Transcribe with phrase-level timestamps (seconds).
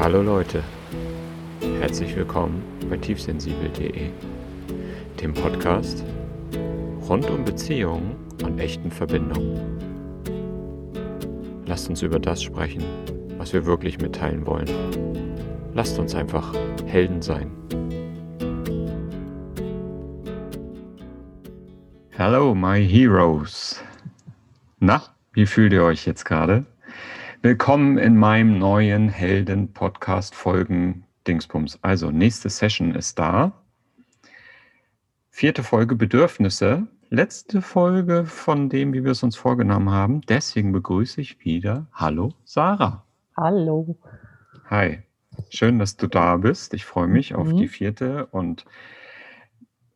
[0.00, 0.64] Hallo Leute,
[1.80, 4.10] herzlich willkommen bei tiefsensibel.de,
[5.20, 6.04] dem Podcast
[7.08, 9.78] rund um Beziehungen und echten Verbindungen.
[11.66, 12.82] Lasst uns über das sprechen,
[13.36, 14.68] was wir wirklich mitteilen wollen.
[15.74, 16.54] Lasst uns einfach
[16.86, 17.50] Helden sein.
[22.18, 23.80] Hallo, my heroes.
[24.80, 25.02] Na,
[25.32, 26.66] wie fühlt ihr euch jetzt gerade?
[27.40, 31.78] Willkommen in meinem neuen Helden-Podcast-Folgen Dingsbums.
[31.82, 33.52] Also, nächste Session ist da.
[35.30, 36.88] Vierte Folge Bedürfnisse.
[37.10, 40.20] Letzte Folge von dem, wie wir es uns vorgenommen haben.
[40.22, 41.86] Deswegen begrüße ich wieder.
[41.92, 43.04] Hallo, Sarah.
[43.36, 43.96] Hallo.
[44.68, 45.04] Hi.
[45.50, 46.74] Schön, dass du da bist.
[46.74, 47.36] Ich freue mich mhm.
[47.36, 48.64] auf die vierte und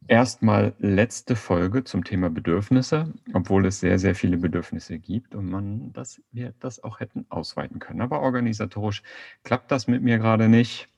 [0.08, 5.92] erstmal letzte Folge zum Thema Bedürfnisse, obwohl es sehr, sehr viele Bedürfnisse gibt und man
[5.92, 8.00] das, wir das auch hätten ausweiten können.
[8.00, 9.02] Aber organisatorisch
[9.44, 10.88] klappt das mit mir gerade nicht.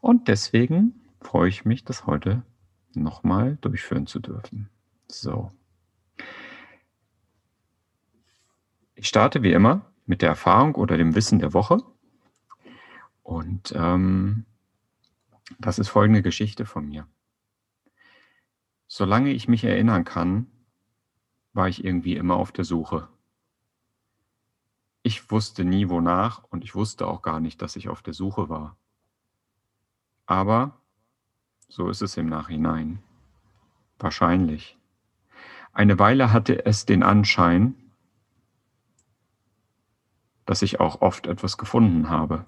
[0.00, 2.42] Und deswegen freue ich mich, das heute
[2.94, 4.68] nochmal durchführen zu dürfen.
[5.08, 5.50] So.
[8.94, 11.78] Ich starte wie immer mit der Erfahrung oder dem Wissen der Woche.
[13.22, 14.44] Und ähm,
[15.58, 17.06] das ist folgende Geschichte von mir.
[18.90, 20.46] Solange ich mich erinnern kann,
[21.52, 23.08] war ich irgendwie immer auf der Suche.
[25.02, 28.48] Ich wusste nie wonach und ich wusste auch gar nicht, dass ich auf der Suche
[28.48, 28.78] war.
[30.24, 30.80] Aber
[31.68, 33.02] so ist es im Nachhinein.
[33.98, 34.78] Wahrscheinlich.
[35.72, 37.74] Eine Weile hatte es den Anschein,
[40.46, 42.46] dass ich auch oft etwas gefunden habe.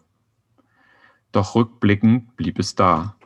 [1.32, 3.16] Doch rückblickend blieb es da.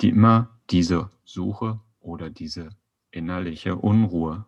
[0.00, 2.70] Die immer diese Suche oder diese
[3.10, 4.46] innerliche Unruhe.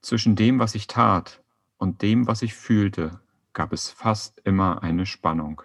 [0.00, 1.42] Zwischen dem, was ich tat
[1.78, 3.20] und dem, was ich fühlte,
[3.52, 5.62] gab es fast immer eine Spannung.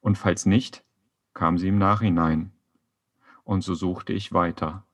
[0.00, 0.84] Und falls nicht,
[1.34, 2.52] kam sie im Nachhinein.
[3.42, 4.86] Und so suchte ich weiter,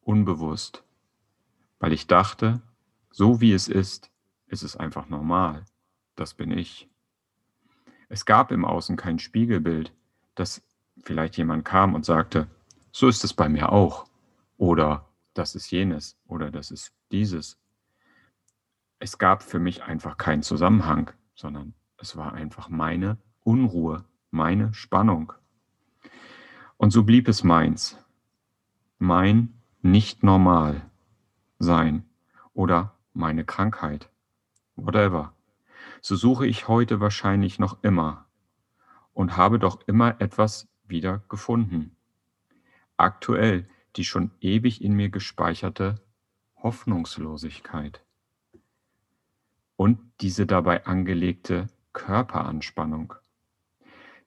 [0.00, 0.82] unbewusst,
[1.78, 2.62] weil ich dachte,
[3.10, 4.10] so wie es ist,
[4.46, 5.64] ist es einfach normal.
[6.16, 6.88] Das bin ich.
[8.08, 9.92] Es gab im Außen kein Spiegelbild,
[10.34, 10.62] dass
[11.02, 12.48] vielleicht jemand kam und sagte,
[12.92, 14.04] so ist es bei mir auch.
[14.58, 17.58] Oder das ist jenes oder das ist dieses.
[18.98, 25.32] Es gab für mich einfach keinen Zusammenhang, sondern es war einfach meine Unruhe, meine Spannung.
[26.76, 27.98] Und so blieb es meins.
[28.98, 30.88] Mein nicht normal
[31.58, 32.04] sein
[32.52, 34.10] oder meine Krankheit.
[34.76, 35.34] Whatever.
[36.00, 38.26] So suche ich heute wahrscheinlich noch immer
[39.12, 41.96] und habe doch immer etwas wieder gefunden
[43.02, 46.00] aktuell die schon ewig in mir gespeicherte
[46.56, 48.02] Hoffnungslosigkeit
[49.76, 53.14] und diese dabei angelegte Körperanspannung,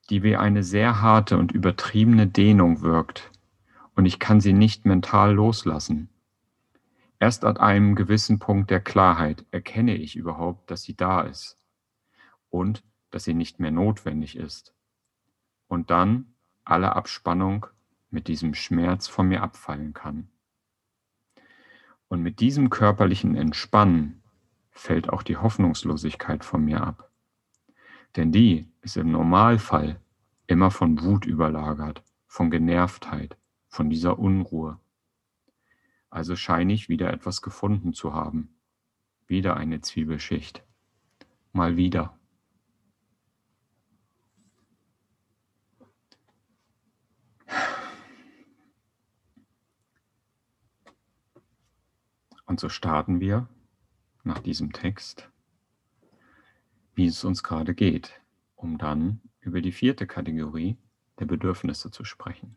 [0.09, 3.31] die wie eine sehr harte und übertriebene Dehnung wirkt
[3.95, 6.09] und ich kann sie nicht mental loslassen.
[7.17, 11.57] Erst an einem gewissen Punkt der Klarheit erkenne ich überhaupt, dass sie da ist
[12.49, 14.75] und dass sie nicht mehr notwendig ist.
[15.67, 17.67] Und dann alle Abspannung
[18.09, 20.29] mit diesem Schmerz von mir abfallen kann.
[22.07, 24.21] Und mit diesem körperlichen Entspannen
[24.71, 27.11] fällt auch die Hoffnungslosigkeit von mir ab.
[28.15, 29.99] Denn die ist im Normalfall
[30.47, 34.79] immer von Wut überlagert, von Genervtheit, von dieser Unruhe.
[36.09, 38.55] Also scheine ich wieder etwas gefunden zu haben.
[39.27, 40.63] Wieder eine Zwiebelschicht.
[41.51, 42.17] Mal wieder.
[52.55, 53.49] Und so starten wir
[54.23, 55.29] nach diesem Text,
[56.93, 58.21] wie es uns gerade geht,
[58.55, 60.77] um dann über die vierte Kategorie
[61.19, 62.55] der Bedürfnisse zu sprechen.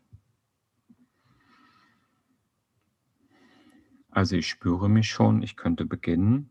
[4.09, 6.49] Also ich spüre mich schon, ich könnte beginnen.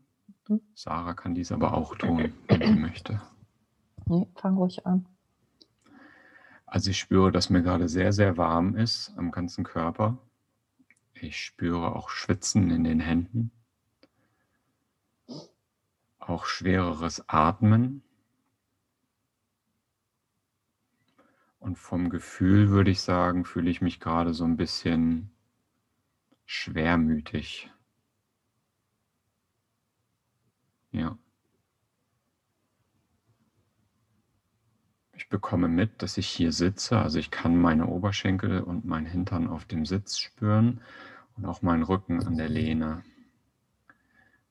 [0.75, 3.19] Sarah kann dies aber auch tun, wenn sie möchte.
[4.05, 5.07] Nee, fang ruhig an.
[6.67, 10.19] Also ich spüre, dass mir gerade sehr, sehr warm ist am ganzen Körper.
[11.21, 13.51] Ich spüre auch Schwitzen in den Händen,
[16.19, 18.03] auch schwereres Atmen.
[21.59, 25.29] Und vom Gefühl würde ich sagen, fühle ich mich gerade so ein bisschen
[26.45, 27.69] schwermütig.
[30.91, 31.17] Ja.
[35.13, 39.49] Ich bekomme mit, dass ich hier sitze, also ich kann meine Oberschenkel und mein Hintern
[39.49, 40.81] auf dem Sitz spüren
[41.39, 43.03] und auch meinen Rücken an der Lehne.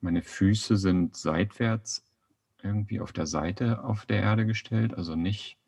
[0.01, 2.03] Meine Füße sind seitwärts
[2.63, 5.59] irgendwie auf der Seite auf der Erde gestellt, also nicht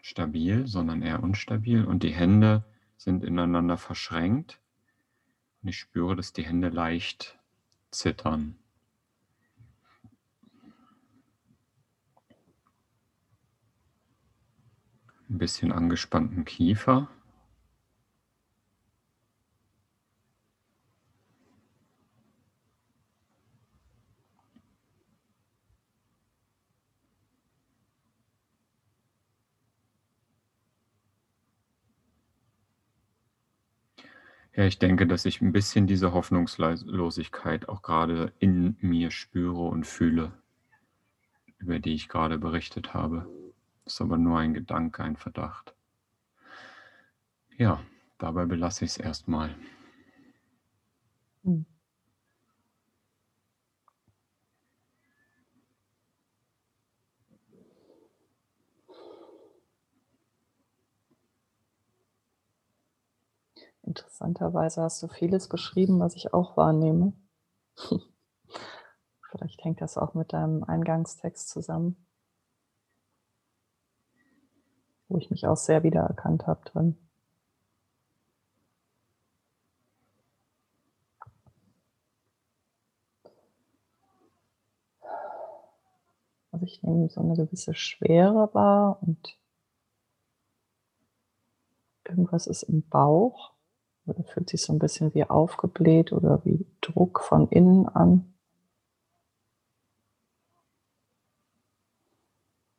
[0.00, 1.84] stabil, sondern eher unstabil.
[1.84, 2.64] Und die Hände
[2.96, 4.60] sind ineinander verschränkt.
[5.62, 7.38] Und ich spüre, dass die Hände leicht
[7.90, 8.56] zittern.
[15.28, 17.08] Ein bisschen angespannten Kiefer.
[34.54, 39.86] Ja, ich denke, dass ich ein bisschen diese Hoffnungslosigkeit auch gerade in mir spüre und
[39.86, 40.32] fühle,
[41.56, 43.26] über die ich gerade berichtet habe.
[43.84, 45.74] Das ist aber nur ein Gedanke, ein Verdacht.
[47.56, 47.80] Ja,
[48.18, 49.56] dabei belasse ich es erstmal.
[51.44, 51.62] Hm.
[63.82, 67.12] Interessanterweise hast du vieles beschrieben, was ich auch wahrnehme.
[69.30, 71.96] Vielleicht hängt das auch mit deinem Eingangstext zusammen,
[75.08, 76.98] wo ich mich auch sehr wiedererkannt habe drin.
[86.52, 89.38] Also ich nehme so eine gewisse Schwere wahr und
[92.04, 93.51] irgendwas ist im Bauch.
[94.06, 98.32] Oder fühlt sich so ein bisschen wie aufgebläht oder wie Druck von innen an.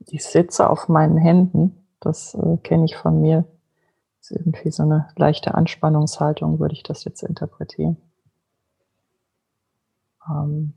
[0.07, 3.45] Ich sitze auf meinen Händen, das äh, kenne ich von mir.
[4.19, 7.97] Das ist irgendwie so eine leichte Anspannungshaltung, würde ich das jetzt interpretieren.
[10.29, 10.73] Ähm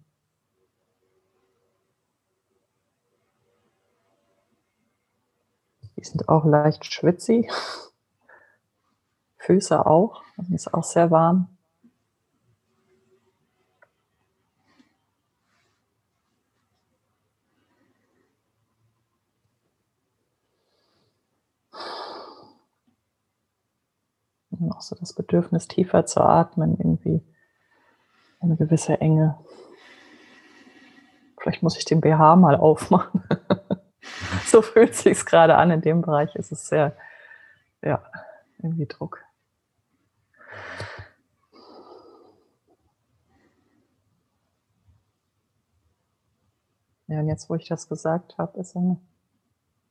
[5.97, 7.51] die sind auch leicht schwitzig.
[9.47, 10.25] Füße auch.
[10.37, 11.49] Also ist auch sehr warm.
[24.51, 27.23] Und auch so das Bedürfnis, tiefer zu atmen, irgendwie
[28.41, 29.39] eine gewisse Enge.
[31.39, 33.23] Vielleicht muss ich den BH mal aufmachen.
[34.45, 35.71] so fühlt es sich gerade an.
[35.71, 36.97] In dem Bereich ist es sehr,
[37.81, 38.03] ja,
[38.59, 39.23] irgendwie Druck.
[47.09, 48.99] Ja, und jetzt, wo ich das gesagt habe, ist ein,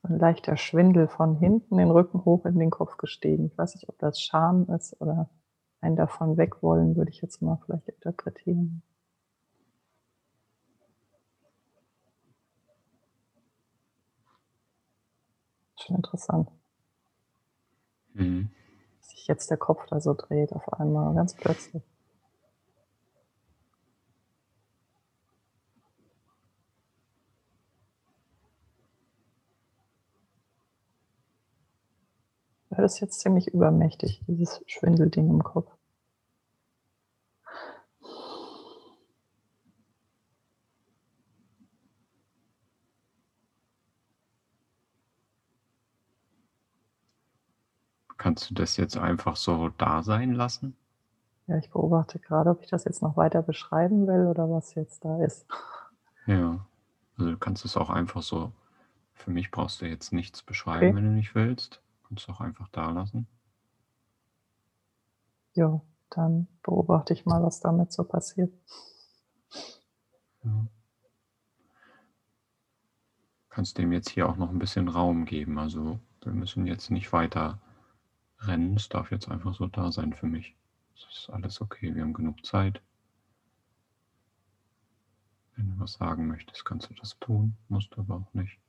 [0.03, 3.45] ein leichter Schwindel von hinten den Rücken hoch in den Kopf gestiegen.
[3.47, 5.29] Ich weiß nicht, ob das Scham ist oder
[5.81, 8.81] ein davon wegwollen, würde ich jetzt mal vielleicht interpretieren.
[15.79, 16.49] Schon interessant.
[18.13, 18.49] Mhm.
[18.97, 21.83] Dass sich jetzt der Kopf da so dreht auf einmal, ganz plötzlich.
[32.85, 35.71] Ist jetzt ziemlich übermächtig, dieses Schwindelding im Kopf.
[48.17, 50.75] Kannst du das jetzt einfach so da sein lassen?
[51.47, 55.05] Ja, ich beobachte gerade, ob ich das jetzt noch weiter beschreiben will oder was jetzt
[55.05, 55.45] da ist.
[56.25, 56.65] Ja,
[57.17, 58.51] also du kannst es auch einfach so,
[59.13, 60.95] für mich brauchst du jetzt nichts beschreiben, okay.
[60.95, 61.81] wenn du nicht willst.
[62.07, 63.27] Kannst du auch einfach da lassen.
[65.53, 68.53] Ja, dann beobachte ich mal, was damit so passiert.
[70.43, 70.67] Ja.
[73.49, 75.57] Kannst dem jetzt hier auch noch ein bisschen Raum geben.
[75.57, 77.59] Also wir müssen jetzt nicht weiter
[78.39, 78.75] rennen.
[78.75, 80.55] Es darf jetzt einfach so da sein für mich.
[80.93, 81.95] Das ist alles okay.
[81.95, 82.81] Wir haben genug Zeit.
[85.55, 87.55] Wenn du was sagen möchtest, kannst du das tun.
[87.69, 88.59] Musst du aber auch nicht.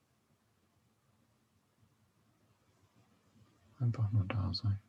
[3.78, 4.80] Einfach nur da sein.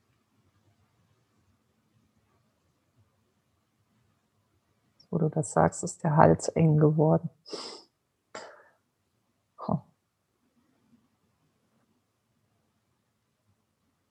[5.09, 7.29] Wo du das sagst, ist der Hals eng geworden.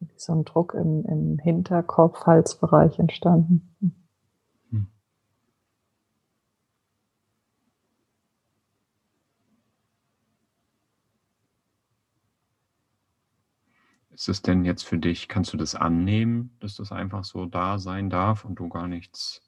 [0.00, 4.05] Wie so ein Druck im, im Hinterkopf, Halsbereich entstanden.
[14.16, 17.78] Ist es denn jetzt für dich, kannst du das annehmen, dass das einfach so da
[17.78, 19.42] sein darf und du gar nichts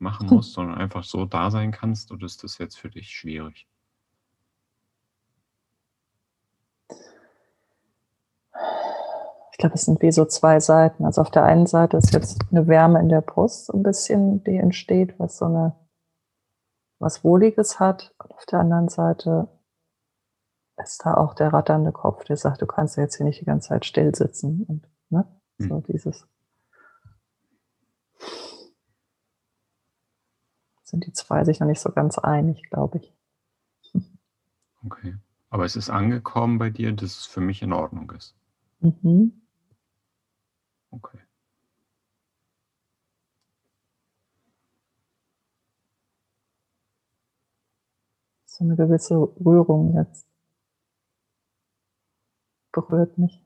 [0.00, 3.68] machen musst, sondern einfach so da sein kannst, oder ist das jetzt für dich schwierig?
[9.52, 11.04] Ich glaube, es sind wie so zwei Seiten.
[11.04, 14.56] Also auf der einen Seite ist jetzt eine Wärme in der Brust ein bisschen, die
[14.56, 15.76] entsteht, was so eine
[16.98, 18.12] was Wohliges hat.
[18.18, 19.46] Und auf der anderen Seite
[20.76, 23.46] ist da auch der ratternde Kopf, der sagt, du kannst ja jetzt hier nicht die
[23.46, 24.64] ganze Zeit still sitzen.
[24.64, 25.26] Und, ne?
[25.58, 25.82] So hm.
[25.84, 26.26] dieses.
[30.82, 33.12] Sind die zwei sich noch nicht so ganz einig, glaube ich.
[34.84, 35.16] Okay.
[35.50, 38.36] Aber es ist angekommen bei dir, dass es für mich in Ordnung ist.
[38.80, 39.40] Mhm.
[40.90, 41.18] Okay.
[48.44, 50.26] So eine gewisse Rührung jetzt
[52.82, 53.45] berührt mich.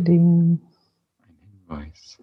[0.00, 0.60] Ding.
[1.22, 1.36] Ein
[1.68, 2.22] Hinweis.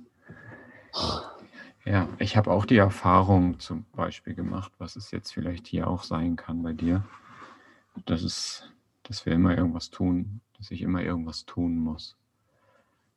[1.85, 6.03] Ja, ich habe auch die Erfahrung zum Beispiel gemacht, was es jetzt vielleicht hier auch
[6.03, 7.03] sein kann bei dir,
[8.05, 8.71] dass es,
[9.03, 12.15] dass wir immer irgendwas tun, dass ich immer irgendwas tun muss.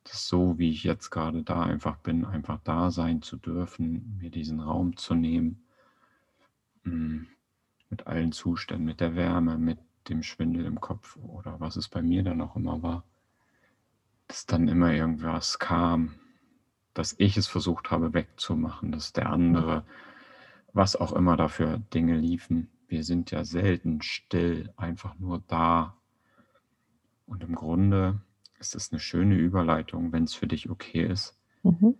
[0.03, 4.29] Dass so, wie ich jetzt gerade da einfach bin, einfach da sein zu dürfen, mir
[4.29, 5.63] diesen Raum zu nehmen,
[6.83, 7.19] mm,
[7.89, 12.01] mit allen Zuständen, mit der Wärme, mit dem Schwindel im Kopf oder was es bei
[12.01, 13.03] mir dann auch immer war
[14.27, 16.15] dass dann immer irgendwas kam,
[16.93, 19.85] dass ich es versucht habe wegzumachen, dass der andere,
[20.73, 22.69] was auch immer dafür Dinge liefen.
[22.87, 25.95] Wir sind ja selten still, einfach nur da.
[27.25, 28.21] Und im Grunde
[28.59, 31.95] ist es eine schöne Überleitung, wenn es für dich okay ist, mhm.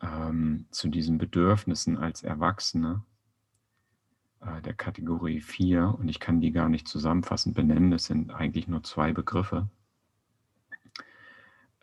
[0.00, 3.04] ähm, zu diesen Bedürfnissen als Erwachsene
[4.40, 5.96] äh, der Kategorie 4.
[5.98, 9.68] Und ich kann die gar nicht zusammenfassend benennen, das sind eigentlich nur zwei Begriffe.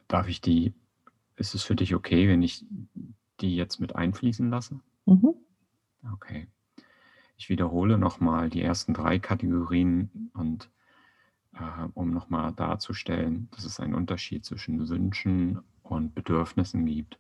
[0.09, 0.73] Darf ich die,
[1.37, 2.65] ist es für dich okay, wenn ich
[3.39, 4.81] die jetzt mit einfließen lasse?
[5.05, 5.35] Mhm.
[6.13, 6.47] Okay.
[7.37, 10.69] Ich wiederhole nochmal die ersten drei Kategorien und
[11.53, 17.19] äh, um nochmal darzustellen, dass es einen Unterschied zwischen Wünschen und Bedürfnissen gibt.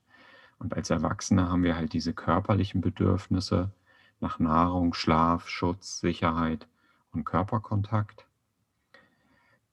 [0.57, 3.71] Und als Erwachsene haben wir halt diese körperlichen Bedürfnisse
[4.19, 6.67] nach Nahrung, Schlaf, Schutz, Sicherheit
[7.11, 8.25] und Körperkontakt.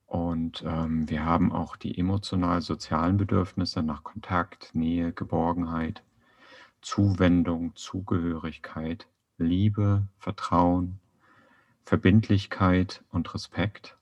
[0.06, 6.02] Und ähm, wir haben auch die emotional-sozialen Bedürfnisse nach Kontakt, Nähe, Geborgenheit,
[6.80, 9.08] Zuwendung, Zugehörigkeit,
[9.38, 11.00] Liebe, Vertrauen,
[11.84, 13.96] Verbindlichkeit und Respekt.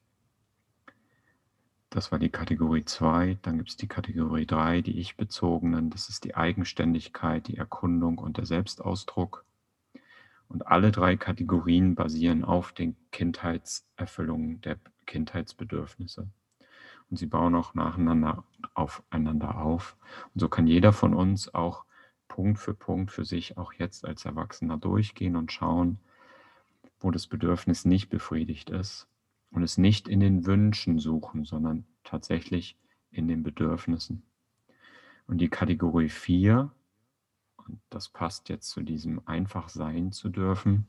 [1.88, 3.38] Das war die Kategorie 2.
[3.42, 5.90] Dann gibt es die Kategorie 3, die ich-bezogenen.
[5.90, 9.44] Das ist die Eigenständigkeit, die Erkundung und der Selbstausdruck.
[10.54, 16.28] Und alle drei Kategorien basieren auf den Kindheitserfüllungen der Kindheitsbedürfnisse.
[17.10, 19.96] Und sie bauen auch nacheinander aufeinander auf.
[20.32, 21.84] Und so kann jeder von uns auch
[22.28, 25.98] Punkt für Punkt für sich auch jetzt als Erwachsener durchgehen und schauen,
[27.00, 29.08] wo das Bedürfnis nicht befriedigt ist
[29.50, 32.78] und es nicht in den Wünschen suchen, sondern tatsächlich
[33.10, 34.22] in den Bedürfnissen.
[35.26, 36.83] Und die Kategorie 4, und
[37.90, 40.86] das passt jetzt zu diesem einfach sein zu dürfen,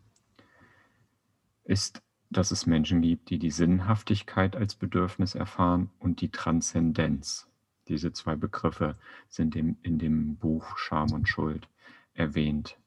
[1.63, 7.48] ist dass es Menschen gibt, die die Sinnhaftigkeit als Bedürfnis erfahren und die Transzendenz.
[7.88, 8.98] Diese zwei Begriffe
[9.29, 11.70] sind in, in dem Buch Scham und Schuld
[12.13, 12.77] erwähnt.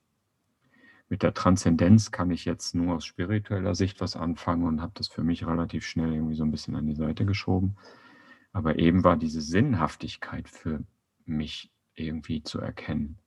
[1.09, 5.09] Mit der Transzendenz kann ich jetzt nur aus spiritueller Sicht was anfangen und habe das
[5.09, 7.76] für mich relativ schnell irgendwie so ein bisschen an die Seite geschoben.
[8.52, 10.85] Aber eben war diese Sinnhaftigkeit für
[11.25, 13.18] mich irgendwie zu erkennen.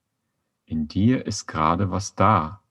[0.66, 2.62] In dir ist gerade was da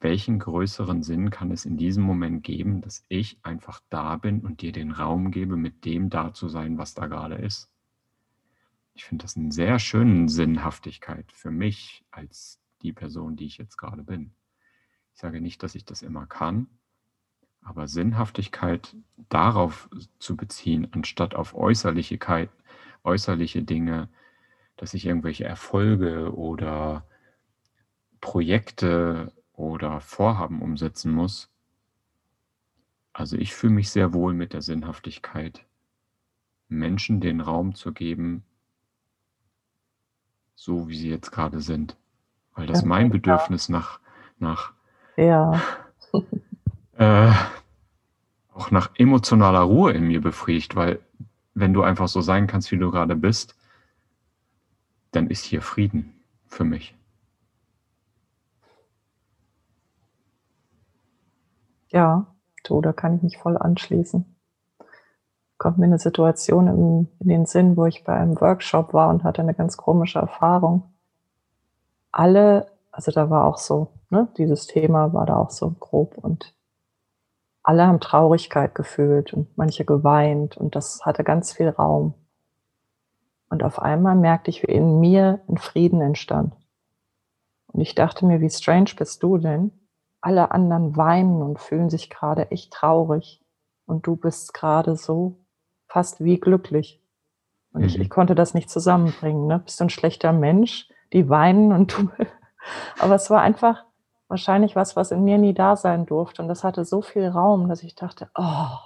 [0.00, 4.62] welchen größeren Sinn kann es in diesem Moment geben, dass ich einfach da bin und
[4.62, 7.70] dir den Raum gebe, mit dem da zu sein, was da gerade ist?
[8.94, 13.76] Ich finde das einen sehr schönen Sinnhaftigkeit für mich als die Person, die ich jetzt
[13.76, 14.32] gerade bin.
[15.14, 16.68] Ich sage nicht, dass ich das immer kann,
[17.62, 18.96] aber Sinnhaftigkeit
[19.28, 19.88] darauf
[20.18, 22.50] zu beziehen, anstatt auf Äußerlichkeit,
[23.02, 24.08] äußerliche Dinge,
[24.78, 27.04] dass ich irgendwelche Erfolge oder
[28.20, 31.50] Projekte oder Vorhaben umsetzen muss.
[33.12, 35.66] Also ich fühle mich sehr wohl mit der Sinnhaftigkeit,
[36.68, 38.44] Menschen den Raum zu geben,
[40.54, 41.96] so wie sie jetzt gerade sind.
[42.54, 43.10] Weil das Ja, mein.
[43.10, 43.98] Bedürfnis nach,
[44.38, 44.72] nach
[45.16, 45.60] Ja.
[46.96, 47.32] äh,
[48.52, 51.00] auch nach emotionaler Ruhe in mir befriedigt, weil
[51.54, 53.57] wenn du einfach so sein kannst, wie du gerade bist,
[55.12, 56.94] dann ist hier Frieden für mich.
[61.88, 62.26] Ja,
[62.64, 64.36] du, da kann ich mich voll anschließen.
[65.56, 69.24] Kommt mir eine Situation in, in den Sinn, wo ich bei einem Workshop war und
[69.24, 70.92] hatte eine ganz komische Erfahrung.
[72.12, 76.54] Alle, also da war auch so, ne, dieses Thema war da auch so grob und
[77.62, 82.14] alle haben Traurigkeit gefühlt und manche geweint und das hatte ganz viel Raum.
[83.50, 86.54] Und auf einmal merkte ich, wie in mir ein Frieden entstand.
[87.68, 89.72] Und ich dachte mir, wie strange bist du denn?
[90.20, 93.42] Alle anderen weinen und fühlen sich gerade echt traurig.
[93.86, 95.38] Und du bist gerade so
[95.86, 97.02] fast wie glücklich.
[97.72, 98.02] Und ich, Mhm.
[98.02, 99.46] ich konnte das nicht zusammenbringen.
[99.46, 99.60] Ne?
[99.60, 100.88] Bist du ein schlechter Mensch?
[101.12, 102.10] Die weinen und du.
[102.98, 103.84] Aber es war einfach
[104.28, 106.42] wahrscheinlich was, was in mir nie da sein durfte.
[106.42, 108.76] Und das hatte so viel Raum, dass ich dachte, oh,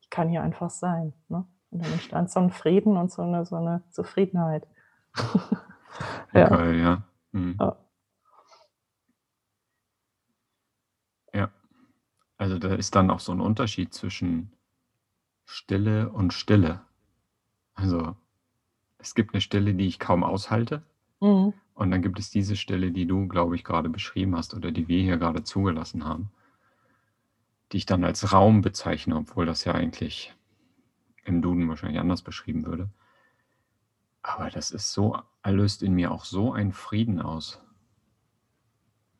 [0.00, 1.12] ich kann hier einfach sein.
[1.28, 1.46] Ne?
[1.72, 4.66] Und dann entstand so ein Frieden und so eine, so eine Zufriedenheit.
[6.32, 6.48] Ja.
[6.48, 7.02] Geil, ja.
[7.32, 7.56] Mhm.
[7.60, 7.76] Ja.
[11.34, 11.50] Ja.
[12.38, 14.50] Also da ist dann auch so ein Unterschied zwischen
[15.44, 16.80] Stille und Stille.
[17.74, 18.16] Also
[18.96, 20.82] es gibt eine Stille, die ich kaum aushalte.
[21.20, 21.52] Mhm.
[21.74, 24.88] Und dann gibt es diese Stille, die du, glaube ich, gerade beschrieben hast oder die
[24.88, 26.30] wir hier gerade zugelassen haben,
[27.72, 30.34] die ich dann als Raum bezeichne, obwohl das ja eigentlich
[31.24, 32.88] im Duden wahrscheinlich anders beschrieben würde.
[34.22, 37.60] Aber das ist so, löst in mir auch so einen Frieden aus.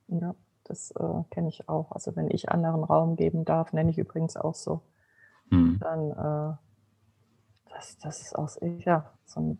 [0.09, 1.93] Ja, das äh, kenne ich auch.
[1.93, 4.83] Also wenn ich anderen Raum geben darf, nenne ich übrigens auch so,
[5.51, 5.81] Hm.
[5.81, 6.57] dann äh,
[7.71, 8.51] das, das ist auch
[8.85, 9.59] ja, so ein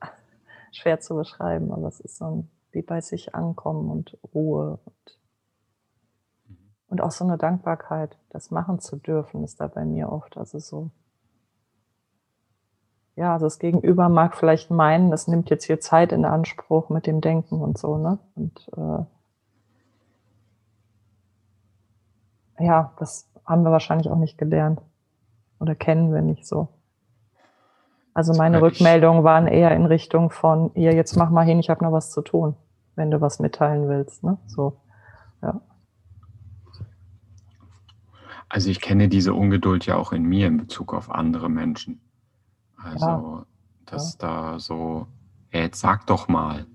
[0.72, 5.18] schwer zu beschreiben, aber es ist so ein wie bei sich ankommen und Ruhe und,
[6.92, 10.36] und auch so eine Dankbarkeit, das machen zu dürfen, ist da bei mir oft.
[10.36, 10.90] Also so,
[13.16, 17.06] ja, also das Gegenüber mag vielleicht meinen, das nimmt jetzt hier Zeit in Anspruch mit
[17.06, 18.18] dem Denken und so, ne?
[18.34, 19.06] Und äh,
[22.62, 24.82] ja, das haben wir wahrscheinlich auch nicht gelernt
[25.60, 26.68] oder kennen wir nicht so.
[28.12, 31.70] Also meine Ja, Rückmeldungen waren eher in Richtung von, ja, jetzt mach mal hin, ich
[31.70, 32.54] habe noch was zu tun,
[32.96, 34.36] wenn du was mitteilen willst, ne?
[34.46, 34.76] So,
[35.40, 35.58] ja.
[38.52, 42.02] Also ich kenne diese Ungeduld ja auch in mir in Bezug auf andere Menschen.
[42.76, 43.46] Also,
[43.86, 45.06] dass da so,
[45.52, 46.66] ja, jetzt sag doch mal.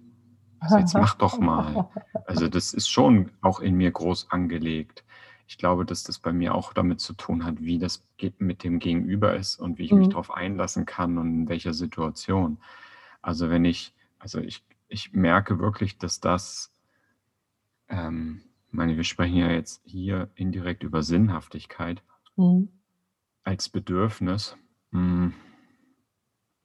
[0.59, 1.87] Also jetzt mach doch mal.
[2.25, 5.03] Also das ist schon auch in mir groß angelegt.
[5.47, 8.03] Ich glaube, dass das bei mir auch damit zu tun hat, wie das
[8.39, 10.11] mit dem Gegenüber ist und wie ich mich Mhm.
[10.13, 12.57] darauf einlassen kann und in welcher Situation.
[13.21, 16.73] Also wenn ich, also ich, ich merke wirklich, dass das,
[17.87, 22.03] ähm, ich meine, wir sprechen ja jetzt hier indirekt über Sinnhaftigkeit
[22.35, 22.69] Mhm.
[23.43, 24.57] als Bedürfnis.
[24.91, 25.33] Hm.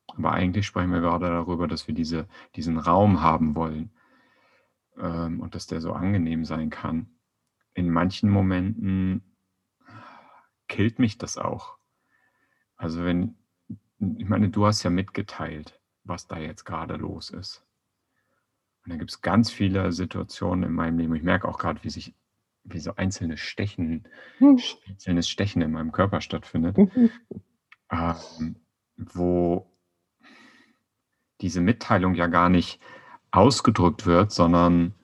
[0.08, 3.90] Aber eigentlich sprechen wir gerade darüber, dass wir diese, diesen Raum haben wollen
[4.98, 7.06] ähm, und dass der so angenehm sein kann.
[7.74, 9.22] In manchen Momenten
[10.68, 11.78] killt mich das auch.
[12.76, 13.36] Also wenn,
[14.18, 17.64] ich meine, du hast ja mitgeteilt, was da jetzt gerade los ist.
[18.84, 21.14] Und da gibt es ganz viele Situationen in meinem Leben.
[21.14, 22.14] Ich merke auch gerade, wie sich,
[22.64, 24.08] wie so einzelne Stechen,
[24.88, 26.76] einzelnes Stechen in meinem Körper stattfindet
[27.92, 28.56] ähm,
[28.96, 29.70] wo
[31.40, 32.80] diese Mitteilung ja gar nicht
[33.30, 34.94] ausgedrückt wird, sondern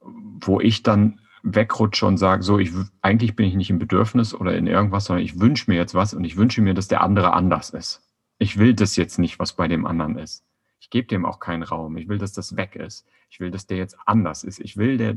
[0.00, 4.56] wo ich dann wegrutsche und sage, so, ich, eigentlich bin ich nicht im Bedürfnis oder
[4.56, 7.32] in irgendwas, sondern ich wünsche mir jetzt was und ich wünsche mir, dass der andere
[7.32, 8.02] anders ist.
[8.38, 10.44] Ich will das jetzt nicht, was bei dem anderen ist.
[10.78, 11.96] Ich gebe dem auch keinen Raum.
[11.96, 13.06] Ich will, dass das weg ist.
[13.30, 14.60] Ich will, dass der jetzt anders ist.
[14.60, 15.16] Ich will, der,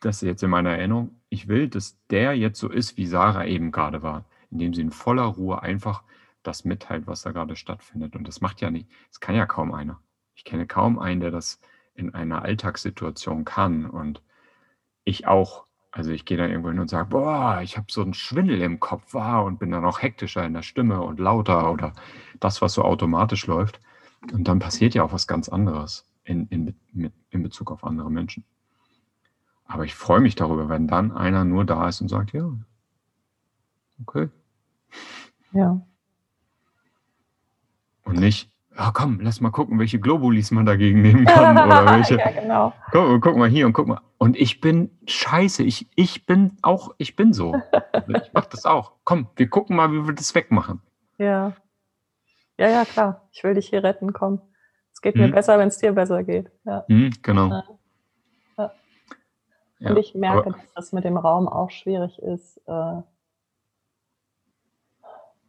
[0.00, 3.72] das jetzt in meiner Erinnerung, ich will, dass der jetzt so ist, wie Sarah eben
[3.72, 6.02] gerade war, indem sie in voller Ruhe einfach
[6.42, 8.14] das mitteilt, was da gerade stattfindet.
[8.16, 10.00] Und das macht ja nicht, das kann ja kaum einer.
[10.34, 11.60] Ich kenne kaum einen, der das
[11.94, 13.86] in einer Alltagssituation kann.
[13.86, 14.22] Und
[15.04, 15.64] ich auch.
[15.90, 18.80] Also ich gehe dann irgendwo hin und sage, boah, ich habe so einen Schwindel im
[18.80, 21.92] Kopf, wow, und bin dann auch hektischer in der Stimme und lauter oder
[22.40, 23.78] das, was so automatisch läuft.
[24.32, 28.10] Und dann passiert ja auch was ganz anderes in, in, mit, in Bezug auf andere
[28.10, 28.44] Menschen.
[29.66, 32.50] Aber ich freue mich darüber, wenn dann einer nur da ist und sagt, ja,
[34.02, 34.28] okay.
[35.52, 35.80] Ja,
[38.04, 41.56] Und nicht, ja, komm, lass mal gucken, welche Globulis man dagegen nehmen kann.
[41.56, 42.18] Oder welche.
[42.18, 42.72] ja, genau.
[42.92, 44.00] Guck, guck, mal hier und guck mal.
[44.18, 47.54] Und ich bin scheiße, ich, ich bin auch, ich bin so.
[48.08, 48.92] ich mach das auch.
[49.04, 50.80] Komm, wir gucken mal, wie wir das wegmachen.
[51.18, 51.52] Ja.
[52.58, 53.28] Ja, ja, klar.
[53.32, 54.40] Ich will dich hier retten, komm.
[54.92, 55.32] Es geht mir hm.
[55.32, 56.50] besser, wenn es dir besser geht.
[56.64, 56.84] Ja.
[56.88, 57.48] Hm, genau.
[57.48, 57.64] Ja.
[59.78, 59.90] Ja.
[59.90, 62.58] Und ich merke, dass das mit dem Raum auch schwierig ist.
[62.66, 63.02] Äh,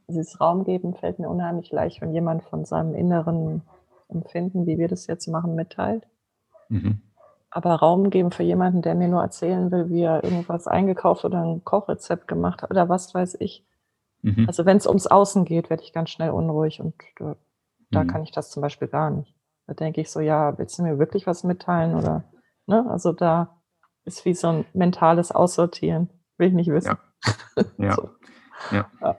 [0.07, 3.61] dieses Raum geben fällt mir unheimlich leicht, wenn jemand von seinem inneren
[4.09, 6.05] Empfinden, wie wir das jetzt machen, mitteilt.
[6.69, 7.01] Mhm.
[7.49, 11.41] Aber Raum geben für jemanden, der mir nur erzählen will, wie er irgendwas eingekauft oder
[11.41, 13.65] ein Kochrezept gemacht hat oder was weiß ich.
[14.25, 14.45] Mhm.
[14.47, 17.35] Also wenn es ums Außen geht, werde ich ganz schnell unruhig und da,
[17.91, 18.07] da mhm.
[18.07, 19.35] kann ich das zum Beispiel gar nicht.
[19.67, 22.23] Da denke ich so, ja, willst du mir wirklich was mitteilen oder,
[22.65, 22.89] ne?
[22.89, 23.61] Also da
[24.03, 26.09] ist wie so ein mentales Aussortieren.
[26.37, 26.89] Will ich nicht wissen.
[26.89, 26.97] Ja.
[27.77, 27.95] Ja.
[27.95, 28.09] so.
[28.71, 28.89] ja.
[29.01, 29.17] ja.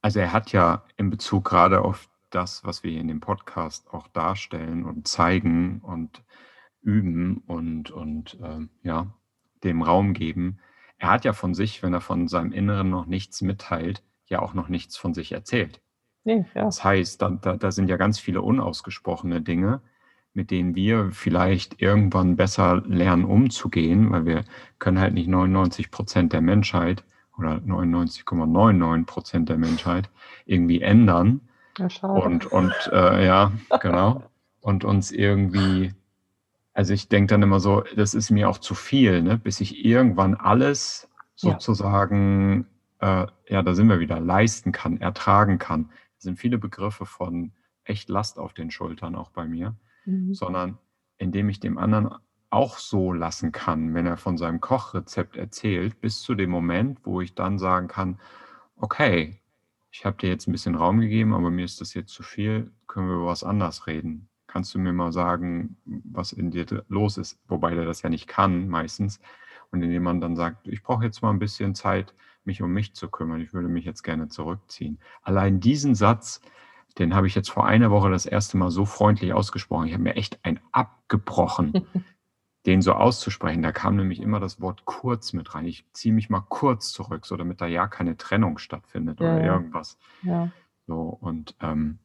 [0.00, 3.88] Also er hat ja in Bezug gerade auf das, was wir hier in dem Podcast
[3.92, 6.22] auch darstellen und zeigen und
[6.82, 9.06] üben und, und ähm, ja,
[9.64, 10.60] dem Raum geben.
[10.98, 14.54] Er hat ja von sich, wenn er von seinem Inneren noch nichts mitteilt, ja auch
[14.54, 15.80] noch nichts von sich erzählt.
[16.24, 16.64] Nee, ja.
[16.64, 19.80] Das heißt, da, da, da sind ja ganz viele unausgesprochene Dinge,
[20.34, 24.44] mit denen wir vielleicht irgendwann besser lernen umzugehen, weil wir
[24.78, 27.02] können halt nicht 99 Prozent der Menschheit
[27.38, 30.10] oder 99,99 Prozent der Menschheit
[30.44, 31.40] irgendwie ändern.
[31.78, 32.20] Ja, schade.
[32.20, 34.22] Und, und äh, ja, genau.
[34.60, 35.94] Und uns irgendwie,
[36.74, 39.38] also ich denke dann immer so, das ist mir auch zu viel, ne?
[39.38, 42.77] bis ich irgendwann alles sozusagen, ja.
[43.00, 45.90] Äh, ja, da sind wir wieder, leisten kann, ertragen kann.
[46.16, 47.52] Das sind viele Begriffe von
[47.84, 50.34] echt Last auf den Schultern auch bei mir, mhm.
[50.34, 50.78] sondern
[51.16, 52.14] indem ich dem anderen
[52.50, 57.20] auch so lassen kann, wenn er von seinem Kochrezept erzählt, bis zu dem Moment, wo
[57.20, 58.18] ich dann sagen kann,
[58.76, 59.40] okay,
[59.90, 62.72] ich habe dir jetzt ein bisschen Raum gegeben, aber mir ist das jetzt zu viel,
[62.86, 64.28] können wir über was anderes reden.
[64.46, 67.38] Kannst du mir mal sagen, was in dir los ist?
[67.48, 69.20] Wobei der das ja nicht kann meistens.
[69.70, 72.14] Und indem man dann sagt, ich brauche jetzt mal ein bisschen Zeit,
[72.48, 74.98] mich um mich zu kümmern, ich würde mich jetzt gerne zurückziehen.
[75.22, 76.40] Allein diesen Satz,
[76.98, 79.86] den habe ich jetzt vor einer Woche das erste Mal so freundlich ausgesprochen.
[79.86, 81.86] Ich habe mir echt ein abgebrochen.
[82.66, 83.62] den so auszusprechen.
[83.62, 85.64] Da kam nämlich immer das Wort kurz mit rein.
[85.64, 89.44] Ich ziehe mich mal kurz zurück, so damit da ja keine Trennung stattfindet ja, oder
[89.44, 89.96] irgendwas.
[90.22, 90.50] Ja.
[90.86, 91.98] So, und ähm,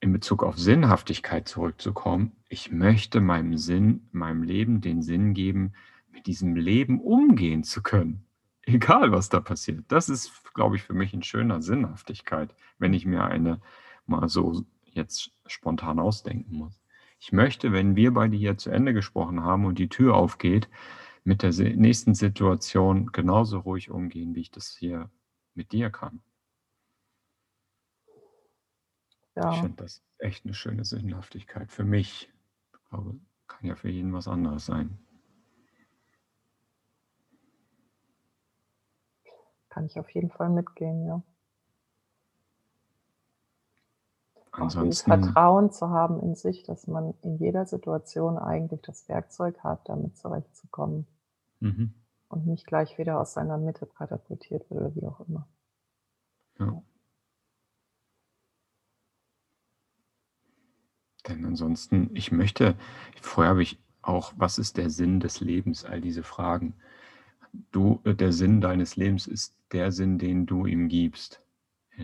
[0.00, 5.74] in Bezug auf Sinnhaftigkeit zurückzukommen, ich möchte meinem Sinn, meinem Leben den Sinn geben,
[6.10, 8.24] mit diesem Leben umgehen zu können.
[8.72, 9.84] Egal, was da passiert.
[9.88, 13.60] Das ist, glaube ich, für mich ein schöner Sinnhaftigkeit, wenn ich mir eine
[14.06, 16.80] mal so jetzt spontan ausdenken muss.
[17.18, 20.68] Ich möchte, wenn wir beide hier zu Ende gesprochen haben und die Tür aufgeht,
[21.24, 25.10] mit der nächsten Situation genauso ruhig umgehen, wie ich das hier
[25.54, 26.22] mit dir kann.
[29.36, 29.52] Ja.
[29.52, 32.30] Ich finde das echt eine schöne Sinnhaftigkeit für mich.
[32.72, 34.98] Ich glaube, kann ja für jeden was anderes sein.
[39.70, 41.22] Kann ich auf jeden Fall mitgehen, ja.
[44.52, 49.88] Ansonsten, Vertrauen zu haben in sich, dass man in jeder Situation eigentlich das Werkzeug hat,
[49.88, 51.06] damit zurechtzukommen.
[51.60, 51.94] Mhm.
[52.28, 55.48] Und nicht gleich wieder aus seiner Mitte katapultiert wird oder wie auch immer.
[56.58, 56.82] Ja.
[61.28, 62.76] Denn ansonsten, ich möchte,
[63.20, 66.74] vorher habe ich auch, was ist der Sinn des Lebens, all diese Fragen.
[67.72, 71.42] Du, äh, der Sinn deines Lebens ist der Sinn, den du ihm gibst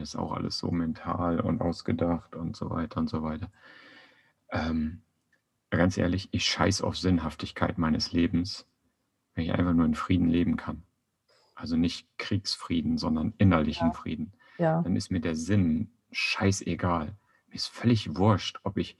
[0.02, 3.50] ist auch alles so mental und ausgedacht und so weiter und so weiter.
[4.50, 5.02] Ähm,
[5.70, 8.66] ganz ehrlich, ich scheiß auf Sinnhaftigkeit meines Lebens,
[9.34, 10.82] wenn ich einfach nur in Frieden leben kann.
[11.54, 13.92] Also nicht Kriegsfrieden, sondern innerlichen ja.
[13.92, 14.32] Frieden.
[14.58, 14.82] Ja.
[14.82, 17.16] Dann ist mir der Sinn scheißegal.
[17.48, 18.98] Mir ist völlig wurscht, ob ich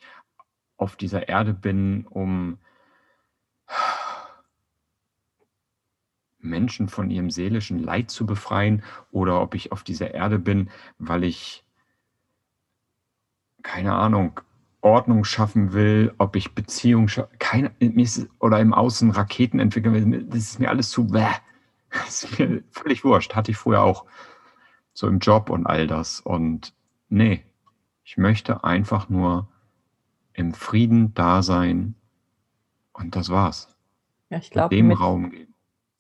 [0.77, 2.59] auf dieser Erde bin, um
[6.47, 11.25] Menschen von ihrem seelischen Leid zu befreien oder ob ich auf dieser Erde bin, weil
[11.25, 11.65] ich,
[13.63, 14.41] keine Ahnung,
[14.81, 17.73] Ordnung schaffen will, ob ich Beziehung keine,
[18.39, 21.27] oder im Außen Raketen entwickeln will, das ist mir alles zu, bäh.
[21.91, 23.35] das ist mir völlig wurscht.
[23.35, 24.05] Hatte ich früher auch
[24.93, 26.21] so im Job und all das.
[26.21, 26.73] Und
[27.09, 27.45] nee,
[28.05, 29.49] ich möchte einfach nur
[30.33, 31.95] im Frieden da sein
[32.93, 33.75] und das war's.
[34.31, 35.46] Ja, ich glaube, dem Raum geben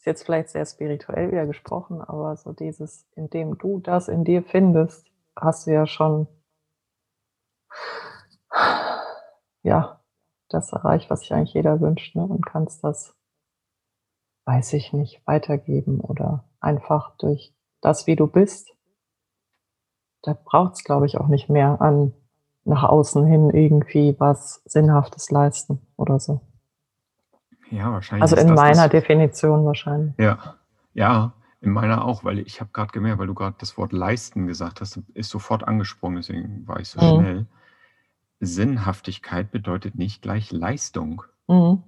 [0.07, 5.07] jetzt vielleicht sehr spirituell wieder gesprochen, aber so dieses, indem du das in dir findest,
[5.35, 6.27] hast du ja schon,
[9.63, 10.01] ja,
[10.49, 12.25] das erreicht, was sich eigentlich jeder wünscht, ne?
[12.25, 13.15] und kannst das,
[14.47, 18.73] weiß ich nicht, weitergeben oder einfach durch das, wie du bist.
[20.23, 22.15] Da braucht es, glaube ich, auch nicht mehr an
[22.65, 26.41] nach außen hin irgendwie was Sinnhaftes leisten oder so.
[27.71, 28.23] Ja, wahrscheinlich.
[28.23, 30.15] Also in meiner das, Definition wahrscheinlich.
[30.19, 30.57] Ja,
[30.95, 34.47] ja, in meiner auch, weil ich habe gerade gemerkt, weil du gerade das Wort leisten
[34.47, 37.21] gesagt hast, ist sofort angesprungen, deswegen war ich so Mhm.
[37.21, 37.47] schnell.
[38.41, 41.23] Sinnhaftigkeit bedeutet nicht gleich Leistung.
[41.49, 41.83] Mhm.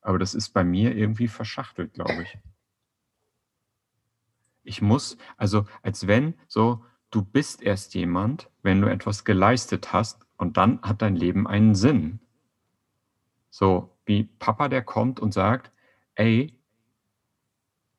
[0.00, 2.38] Aber das ist bei mir irgendwie verschachtelt, glaube ich.
[4.62, 10.26] Ich muss, also als wenn so, du bist erst jemand, wenn du etwas geleistet hast
[10.36, 12.20] und dann hat dein Leben einen Sinn.
[13.58, 15.72] So wie Papa, der kommt und sagt,
[16.14, 16.56] ey,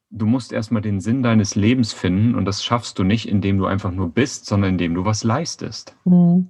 [0.09, 3.65] du musst erstmal den Sinn deines Lebens finden und das schaffst du nicht, indem du
[3.65, 5.97] einfach nur bist, sondern indem du was leistest.
[6.05, 6.47] Mhm.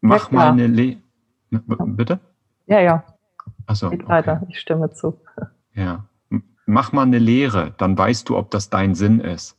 [0.00, 0.46] Mach klar.
[0.46, 0.96] mal eine Le
[1.50, 2.18] Bitte?
[2.66, 3.04] Ja, ja,
[3.66, 3.90] Achso.
[3.90, 4.44] geht weiter.
[4.48, 5.20] Ich stimme zu.
[5.74, 6.04] Ja.
[6.66, 9.56] Mach mal eine Lehre, dann weißt du, ob das dein Sinn ist.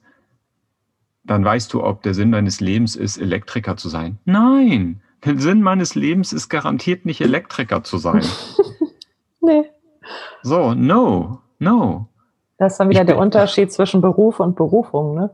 [1.24, 4.20] Dann weißt du, ob der Sinn deines Lebens ist, Elektriker zu sein.
[4.26, 8.24] Nein, der Sinn meines Lebens ist garantiert nicht Elektriker zu sein.
[9.46, 9.70] Nee.
[10.42, 12.08] So, no, no.
[12.58, 15.16] Das ist dann wieder Ich der Unterschied zwischen Beruf und Berufung.
[15.16, 15.32] Ne?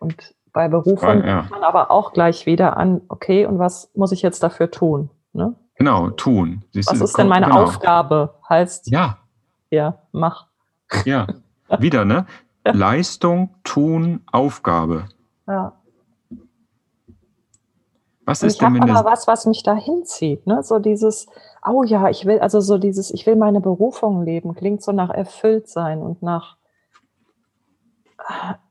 [0.00, 1.38] Und bei Berufung Ja.
[1.42, 5.10] kommt man aber auch gleich wieder an, okay, und was muss ich jetzt dafür tun?
[5.32, 5.54] Ne?
[5.76, 6.64] Genau, tun.
[6.72, 7.62] Siehst Was du, ist denn meine genau.
[7.62, 8.34] Aufgabe?
[8.48, 9.18] Heißt, ja,
[9.70, 10.46] Ja, mach.
[11.04, 11.28] ja.
[11.78, 12.26] Wieder, ne?
[12.64, 15.04] Leistung, tun, Aufgabe.
[15.46, 15.72] Ja.
[18.26, 20.46] Was ist ich denn, habe wenn aber was, was mich da hinzieht.
[20.46, 20.62] Ne?
[20.62, 21.26] So dieses,
[21.66, 25.10] oh ja, ich will, also so dieses, ich will meine Berufung leben, klingt so nach
[25.10, 26.56] erfüllt sein und nach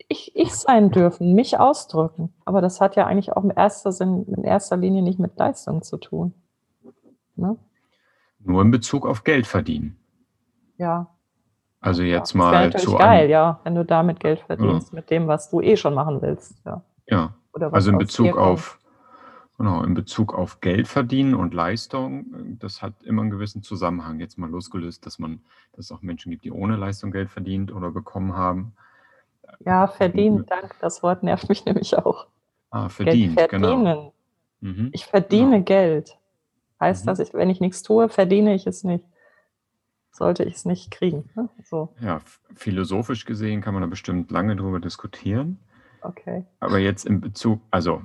[0.08, 2.34] ich, ich sein dürfen, mich ausdrücken.
[2.46, 5.84] Aber das hat ja eigentlich auch in erster, Sinn, in erster Linie nicht mit Leistung
[5.84, 6.34] zu tun.
[7.36, 7.58] Ne?
[8.46, 9.98] nur in Bezug auf Geld verdienen?
[10.78, 11.08] Ja.
[11.80, 15.10] Also jetzt das wäre mal natürlich zu geil, ja, wenn du damit Geld verdienst, mit
[15.10, 16.56] dem, was du eh schon machen willst.
[16.66, 16.82] Ja.
[17.08, 17.34] ja,
[17.72, 18.80] Also in Bezug auf,
[19.58, 24.20] genau, in Bezug auf Geld verdienen und Leistung, das hat immer einen gewissen Zusammenhang.
[24.20, 25.42] Jetzt mal losgelöst, dass man,
[25.74, 28.74] dass es auch Menschen gibt, die ohne Leistung Geld verdient oder bekommen haben.
[29.66, 30.76] Ja, verdient, danke.
[30.82, 32.28] Das Wort nervt mich nämlich auch.
[32.72, 33.68] Ah, verdient, Geld genau.
[33.70, 34.12] verdienen.
[34.62, 34.90] Mhm.
[34.94, 36.18] Ich verdiene Geld.
[36.80, 37.08] Heißt Mhm.
[37.08, 39.06] das, ich, wenn ich nichts tue, verdiene ich es nicht.
[40.12, 41.30] Sollte ich es nicht kriegen.
[41.36, 41.50] Ne?
[41.64, 42.22] So, Ja,
[42.56, 45.60] philosophisch gesehen kann man da bestimmt lange drüber diskutieren.
[46.02, 46.46] okay.
[46.60, 48.02] Aber jetzt in Bezug, also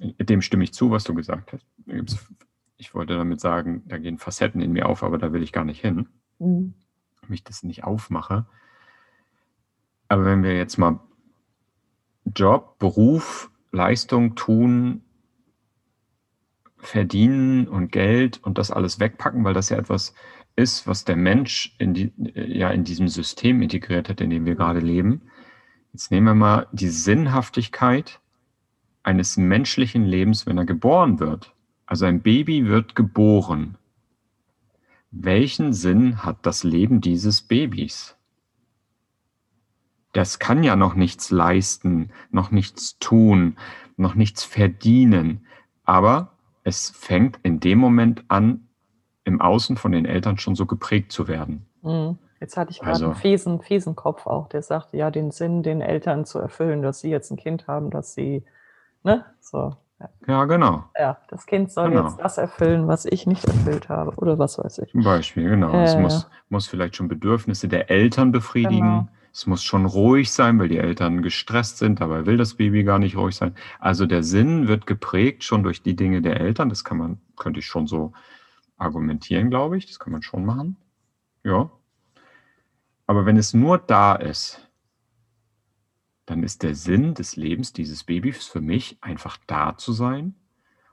[0.00, 1.66] dem stimme ich zu, was du gesagt hast.
[2.76, 5.64] Ich wollte damit sagen, da gehen Facetten in mir auf, aber da will ich gar
[5.64, 6.08] nicht hin.
[6.38, 6.74] Mhm.
[7.28, 8.46] mich das nicht aufmache.
[10.08, 11.00] Aber wenn wir jetzt mal
[12.24, 15.02] Job, Beruf, Leistung tun,
[16.78, 20.14] verdienen und Geld und das alles wegpacken, weil das ja etwas
[20.56, 24.54] ist, was der Mensch in, die, ja, in diesem System integriert hat, in dem wir
[24.54, 25.22] gerade leben.
[25.92, 28.19] Jetzt nehmen wir mal die Sinnhaftigkeit
[29.02, 31.54] eines menschlichen Lebens, wenn er geboren wird.
[31.86, 33.76] Also ein Baby wird geboren.
[35.10, 38.16] Welchen Sinn hat das Leben dieses Babys?
[40.12, 43.56] Das kann ja noch nichts leisten, noch nichts tun,
[43.96, 45.46] noch nichts verdienen.
[45.84, 46.32] Aber
[46.64, 48.66] es fängt in dem Moment an,
[49.24, 51.66] im Außen von den Eltern schon so geprägt zu werden.
[51.82, 52.18] Mhm.
[52.40, 55.62] Jetzt hatte ich gerade Also- einen fiesen, fiesen Kopf auch, der sagt, ja, den Sinn,
[55.62, 58.44] den Eltern zu erfüllen, dass sie jetzt ein Kind haben, dass sie,
[59.04, 59.76] ne, so.
[59.98, 60.84] Ja, Ja, genau.
[60.98, 62.04] ja das Kind soll Genau.
[62.08, 64.12] jetzt das erfüllen, was ich nicht erfüllt habe.
[64.16, 64.92] Oder was weiß ich.
[64.92, 65.74] Zum Beispiel, genau.
[65.82, 66.00] es Äh.
[66.00, 68.78] muss, muss vielleicht schon Bedürfnisse der Eltern befriedigen.
[68.78, 69.08] Genau.
[69.32, 72.00] Es muss schon ruhig sein, weil die Eltern gestresst sind.
[72.00, 73.54] Dabei will das Baby gar nicht ruhig sein.
[73.78, 76.68] Also der Sinn wird geprägt schon durch die Dinge der Eltern.
[76.68, 78.12] Das kann man, könnte ich schon so
[78.78, 79.86] argumentieren, glaube ich.
[79.86, 80.78] Das kann man schon machen.
[81.44, 81.70] Ja.
[83.06, 84.68] Aber wenn es nur da ist,
[86.30, 90.36] dann ist der Sinn des Lebens dieses Babys für mich einfach da zu sein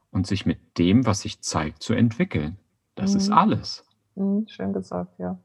[0.10, 2.58] und sich mit dem, was sich zeigt, zu entwickeln.
[2.96, 3.34] Das ist Mhm.
[3.38, 3.86] alles.
[4.16, 5.38] Mhm, schön gesagt, ja.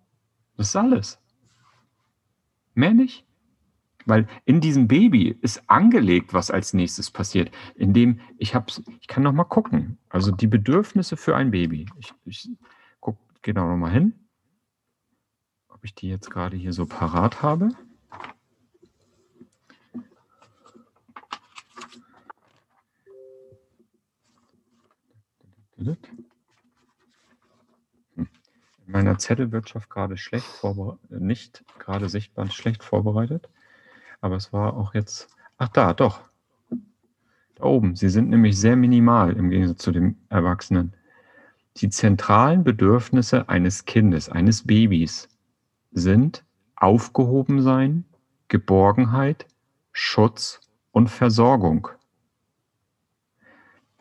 [0.57, 1.21] Das ist alles.
[2.73, 3.27] Mehr nicht.
[4.07, 7.51] Weil in diesem Baby ist angelegt, was als nächstes passiert.
[7.75, 9.99] Indem ich hab's, ich kann noch mal gucken.
[10.09, 11.85] Also die Bedürfnisse für ein Baby.
[11.99, 12.49] Ich, ich
[12.99, 14.15] guck, gehe da noch mal hin,
[15.69, 17.69] ob ich die jetzt gerade hier so parat habe.
[28.17, 28.29] In
[28.87, 33.49] meiner Zettelwirtschaft gerade schlecht vorbereitet, nicht gerade sichtbar schlecht vorbereitet.
[34.21, 35.29] Aber es war auch jetzt.
[35.59, 36.21] Ach da, doch.
[37.57, 37.97] Da oben.
[37.97, 40.95] Sie sind nämlich sehr minimal im Gegensatz zu dem Erwachsenen.
[41.77, 45.29] Die zentralen Bedürfnisse eines Kindes, eines Babys
[45.93, 46.45] sind
[46.77, 48.05] Aufgehobensein,
[48.49, 49.47] Geborgenheit,
[49.93, 51.89] Schutz und Versorgung.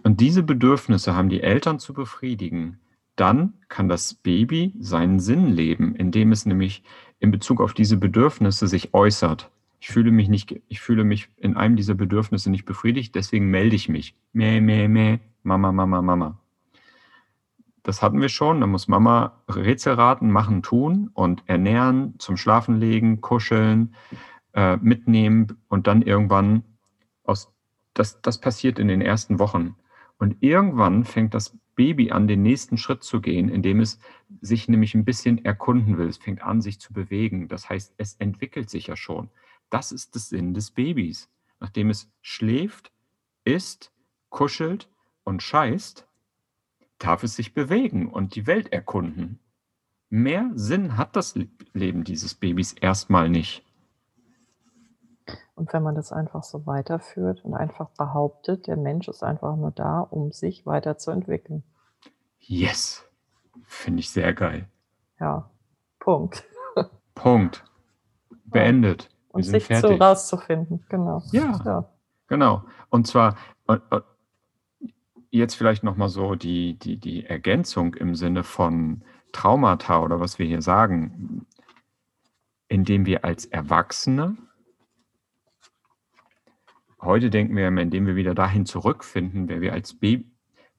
[0.03, 2.79] Und diese Bedürfnisse haben die Eltern zu befriedigen.
[3.15, 6.83] Dann kann das Baby seinen Sinn leben, indem es nämlich
[7.19, 9.51] in Bezug auf diese Bedürfnisse sich äußert.
[9.79, 13.75] Ich fühle mich nicht, ich fühle mich in einem dieser Bedürfnisse nicht befriedigt, deswegen melde
[13.75, 14.15] ich mich.
[14.33, 16.39] Meh, meh, meh, Mama, Mama, Mama.
[17.83, 18.61] Das hatten wir schon.
[18.61, 23.95] Da muss Mama Rätsel raten, machen, tun und ernähren, zum Schlafen legen, kuscheln,
[24.53, 26.63] äh, mitnehmen und dann irgendwann
[27.23, 27.51] aus,
[27.93, 29.75] das, das passiert in den ersten Wochen.
[30.21, 33.97] Und irgendwann fängt das Baby an, den nächsten Schritt zu gehen, indem es
[34.39, 36.07] sich nämlich ein bisschen erkunden will.
[36.07, 37.47] Es fängt an, sich zu bewegen.
[37.47, 39.31] Das heißt, es entwickelt sich ja schon.
[39.71, 41.27] Das ist das Sinn des Babys.
[41.59, 42.91] Nachdem es schläft,
[43.45, 43.91] isst,
[44.29, 44.89] kuschelt
[45.23, 46.07] und scheißt,
[46.99, 49.39] darf es sich bewegen und die Welt erkunden.
[50.11, 51.33] Mehr Sinn hat das
[51.73, 53.65] Leben dieses Babys erstmal nicht.
[55.61, 59.69] Und wenn man das einfach so weiterführt und einfach behauptet, der Mensch ist einfach nur
[59.69, 61.61] da, um sich weiterzuentwickeln.
[62.39, 63.07] Yes.
[63.67, 64.67] Finde ich sehr geil.
[65.19, 65.51] Ja,
[65.99, 66.43] Punkt.
[67.13, 67.63] Punkt.
[68.45, 69.07] Beendet.
[69.29, 70.01] Und sich fertig.
[70.01, 71.21] rauszufinden, genau.
[71.31, 71.85] Ja, ja.
[72.25, 72.63] genau.
[72.89, 73.37] Und zwar,
[75.29, 80.47] jetzt vielleicht nochmal so die, die, die Ergänzung im Sinne von Traumata oder was wir
[80.47, 81.45] hier sagen,
[82.67, 84.37] indem wir als Erwachsene
[87.01, 90.31] heute denken wir, indem wir wieder dahin zurückfinden, wer wir als Baby,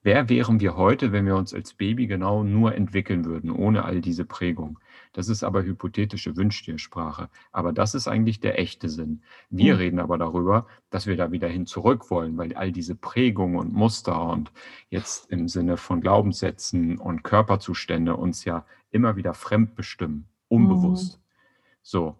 [0.03, 4.01] wer wären wir heute, wenn wir uns als Baby genau nur entwickeln würden, ohne all
[4.01, 4.79] diese Prägung.
[5.13, 7.29] Das ist aber hypothetische Wünschtiersprache.
[7.51, 9.21] Aber das ist eigentlich der echte Sinn.
[9.49, 9.79] Wir mhm.
[9.79, 13.73] reden aber darüber, dass wir da wieder hin zurück wollen, weil all diese Prägungen und
[13.73, 14.51] Muster und
[14.89, 21.17] jetzt im Sinne von Glaubenssätzen und Körperzustände uns ja immer wieder fremd bestimmen, unbewusst.
[21.17, 21.23] Mhm.
[21.83, 22.15] So,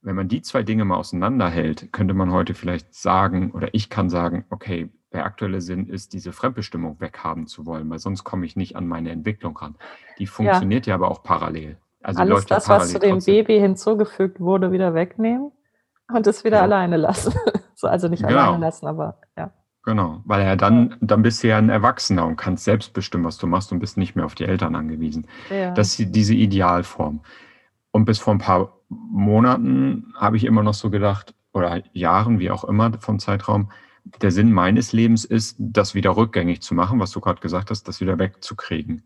[0.00, 4.08] wenn man die zwei Dinge mal auseinanderhält, könnte man heute vielleicht sagen, oder ich kann
[4.08, 8.56] sagen, okay, der aktuelle Sinn ist, diese Fremdbestimmung weghaben zu wollen, weil sonst komme ich
[8.56, 9.76] nicht an meine Entwicklung ran.
[10.18, 11.78] Die funktioniert ja, ja aber auch parallel.
[12.02, 13.34] Also Alles das, ja was zu dem trotzdem.
[13.44, 15.52] Baby hinzugefügt wurde, wieder wegnehmen
[16.12, 16.62] und es wieder ja.
[16.62, 17.34] alleine lassen.
[17.74, 18.40] so, also nicht genau.
[18.40, 19.50] alleine lassen, aber ja.
[19.84, 23.38] Genau, weil er dann, dann bist du ja ein Erwachsener und kannst selbst bestimmen, was
[23.38, 25.26] du machst und bist nicht mehr auf die Eltern angewiesen.
[25.48, 25.70] Ja.
[25.72, 27.20] Das ist diese Idealform.
[27.90, 32.50] Und bis vor ein paar Monaten habe ich immer noch so gedacht, oder Jahren, wie
[32.50, 33.70] auch immer vom Zeitraum,
[34.22, 37.84] der Sinn meines Lebens ist, das wieder rückgängig zu machen, was du gerade gesagt hast,
[37.88, 39.02] das wieder wegzukriegen.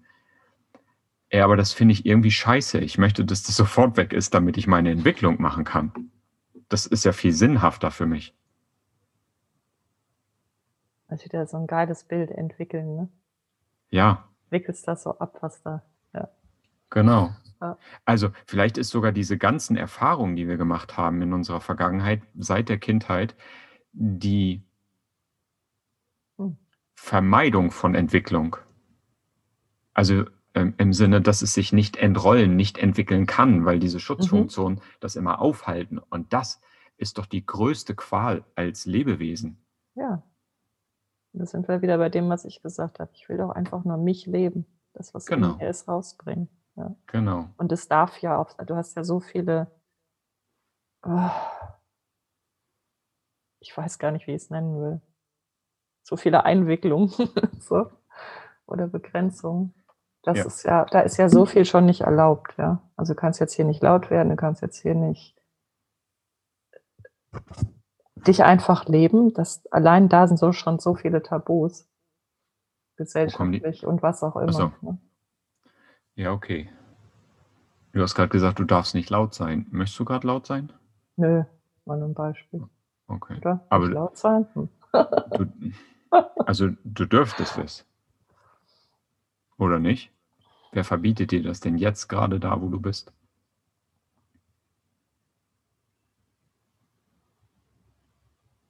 [1.33, 2.79] Ja, aber das finde ich irgendwie scheiße.
[2.79, 6.11] Ich möchte, dass das sofort weg ist, damit ich meine Entwicklung machen kann.
[6.69, 8.35] Das ist ja viel sinnhafter für mich.
[11.09, 13.09] Also wieder so ein geiles Bild entwickeln, ne?
[13.91, 14.29] Ja.
[14.49, 15.83] Wickelst das so ab, was da,
[16.95, 17.03] ja.
[17.03, 17.35] Genau.
[18.05, 22.69] Also vielleicht ist sogar diese ganzen Erfahrungen, die wir gemacht haben in unserer Vergangenheit, seit
[22.69, 23.37] der Kindheit,
[23.93, 24.63] die
[26.39, 26.57] hm.
[26.95, 28.57] Vermeidung von Entwicklung.
[29.95, 30.25] Also
[30.55, 34.83] ähm, im Sinne, dass es sich nicht entrollen, nicht entwickeln kann, weil diese Schutzfunktionen mhm.
[35.01, 35.99] das immer aufhalten.
[35.99, 36.61] Und das
[36.99, 39.57] ist doch die größte Qual als Lebewesen.
[39.95, 40.23] Ja.
[41.33, 43.11] Da sind wir wieder bei dem, was ich gesagt habe.
[43.15, 44.67] Ich will doch einfach nur mich leben.
[44.93, 45.53] Das, was genau.
[45.53, 46.49] in mir ist, rausbringen.
[46.77, 46.95] Ja.
[47.07, 47.49] Genau.
[47.57, 49.71] Und es darf ja auch, du hast ja so viele,
[51.05, 51.31] oh,
[53.61, 55.01] ich weiß gar nicht, wie ich es nennen will,
[56.03, 57.13] so viele Einwicklungen
[57.61, 57.91] so,
[58.67, 59.75] oder Begrenzungen.
[60.23, 60.45] Das ja.
[60.45, 62.81] ist ja, da ist ja so viel schon nicht erlaubt, ja.
[62.97, 65.37] Also du kannst jetzt hier nicht laut werden, du kannst jetzt hier nicht
[68.27, 69.35] dich einfach leben.
[69.35, 71.89] Das, allein da sind so schon so viele Tabus,
[72.97, 74.53] gesellschaftlich und was auch immer.
[74.53, 74.73] So.
[74.81, 74.99] Ne?
[76.15, 76.69] Ja, okay.
[77.93, 79.67] Du hast gerade gesagt, du darfst nicht laut sein.
[79.71, 80.73] Möchtest du gerade laut sein?
[81.17, 81.45] Nö,
[81.85, 82.63] war nur ein Beispiel.
[83.07, 83.37] Okay.
[83.39, 83.65] Oder?
[83.69, 84.47] Aber nicht laut sein?
[84.55, 84.69] Hm.
[85.33, 85.73] du,
[86.47, 87.87] also du dürftest es.
[89.59, 90.11] Oder nicht?
[90.73, 93.13] Wer verbietet dir das denn jetzt gerade da, wo du bist?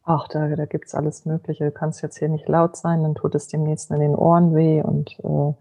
[0.04, 1.64] Ach, da, da gibt es alles Mögliche.
[1.64, 4.82] Du kannst jetzt hier nicht laut sein, dann tut es demnächst in den Ohren weh
[4.82, 5.54] und äh,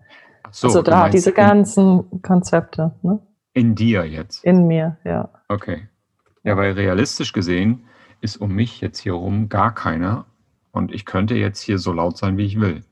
[0.49, 2.93] so, also da diese ganzen Konzepte.
[3.01, 3.19] Ne?
[3.53, 4.43] In dir jetzt?
[4.43, 5.29] In mir, ja.
[5.47, 5.87] Okay.
[6.43, 7.85] Ja, weil realistisch gesehen
[8.21, 10.25] ist um mich jetzt hier rum gar keiner
[10.71, 12.83] und ich könnte jetzt hier so laut sein, wie ich will.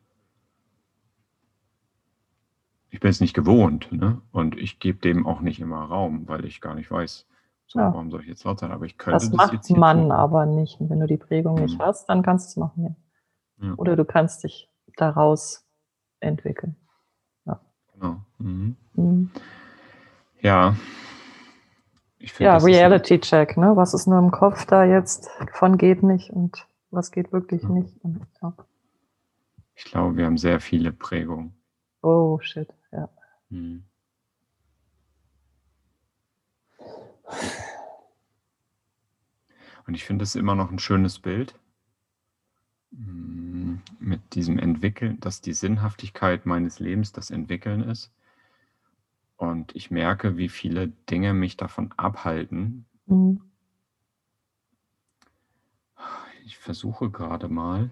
[2.92, 4.22] Ich bin es nicht gewohnt, ne?
[4.32, 7.28] Und ich gebe dem auch nicht immer Raum, weil ich gar nicht weiß,
[7.68, 7.94] so, ja.
[7.94, 8.72] warum soll ich jetzt laut sein?
[8.72, 10.12] Aber ich könnte das, das macht jetzt man tun.
[10.12, 10.82] aber nicht.
[10.82, 11.66] Und wenn du die Prägung mhm.
[11.66, 12.84] nicht hast, dann kannst du es machen,
[13.62, 13.68] ja.
[13.68, 13.74] ja.
[13.76, 15.68] Oder du kannst dich daraus
[16.20, 16.76] entwickeln.
[18.00, 18.22] Genau.
[18.38, 18.76] Mhm.
[18.94, 19.32] Mhm.
[20.42, 20.76] Ja.
[22.20, 23.76] Find, ja, Reality Check, ne?
[23.76, 27.74] Was ist nur im Kopf da jetzt von geht nicht und was geht wirklich mhm.
[27.76, 27.96] nicht.
[28.04, 28.54] Und, ja.
[29.76, 31.54] Ich glaube, wir haben sehr viele Prägungen.
[32.02, 33.10] Oh, shit, ja.
[33.50, 33.84] Hm.
[39.88, 41.59] Und ich finde es immer noch ein schönes Bild
[42.92, 48.12] mit diesem Entwickeln, dass die Sinnhaftigkeit meines Lebens das Entwickeln ist.
[49.38, 52.86] Und ich merke, wie viele Dinge mich davon abhalten.
[53.06, 53.42] Mhm.
[56.46, 57.92] Ich versuche gerade mal, mal